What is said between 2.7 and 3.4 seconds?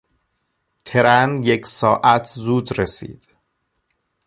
رسید.